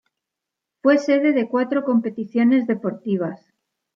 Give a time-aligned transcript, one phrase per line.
[0.81, 3.39] Fue sede de cuatro competiciones deportivas.